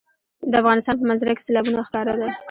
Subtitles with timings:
[0.51, 2.27] د افغانستان په منظره کې سیلابونه ښکاره ده.